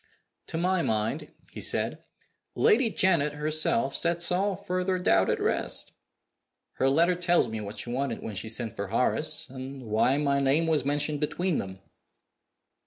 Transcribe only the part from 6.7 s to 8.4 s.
Her letter tells me what she wanted when